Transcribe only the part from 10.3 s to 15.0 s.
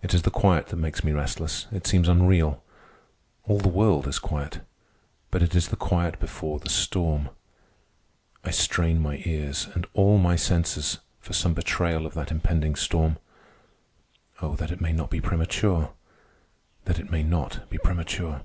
senses, for some betrayal of that impending storm. Oh, that it may